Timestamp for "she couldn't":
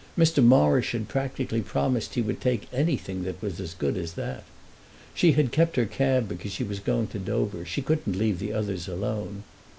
7.65-8.17